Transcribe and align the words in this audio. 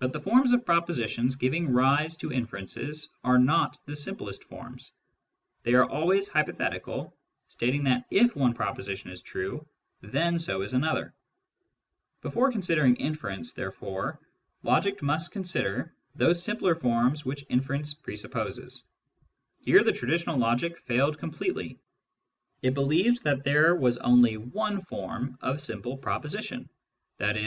But 0.00 0.12
the 0.12 0.20
forms 0.20 0.52
of 0.52 0.66
propositions 0.66 1.34
giving 1.36 1.70
rise 1.72 2.14
to 2.18 2.30
inferences 2.30 3.08
are 3.24 3.38
not 3.38 3.80
the 3.86 3.96
simplest 3.96 4.44
forms: 4.44 4.92
they 5.62 5.72
are 5.72 5.88
always 5.88 6.28
hypothetical, 6.28 7.16
stating 7.48 7.84
that 7.84 8.04
if 8.10 8.36
one 8.36 8.52
proposition 8.52 9.08
is 9.10 9.22
true, 9.22 9.66
then 10.02 10.38
so 10.38 10.60
is 10.60 10.74
another. 10.74 11.14
Before 12.20 12.52
considering 12.52 12.96
inference, 12.96 13.54
therefore, 13.54 14.20
logic 14.62 15.00
must 15.02 15.32
con 15.32 15.42
Digitized 15.42 15.54
by 15.54 15.60
Google 15.60 15.72
LOGIC 15.72 15.86
AS 15.86 16.16
THE 16.16 16.28
ESSENCE 16.28 16.40
OF 16.40 16.44
PHILOSOPHY 16.44 16.44
45 16.44 16.44
sider 16.44 16.44
those 16.44 16.44
simpler 16.44 16.74
forms 16.74 17.24
which 17.24 17.46
inference 17.48 17.94
presupposes. 17.94 18.84
Here 19.64 19.82
the 19.82 19.92
traditional 19.92 20.36
logic 20.38 20.78
failed 20.80 21.18
completely: 21.18 21.78
it 22.60 22.74
believed 22.74 23.24
that 23.24 23.42
there 23.44 23.74
was 23.74 23.96
only 23.96 24.36
one 24.36 24.82
form 24.82 25.38
of 25.40 25.62
simple 25.62 25.96
proposition 25.96 26.68
(i.e. 27.20 27.42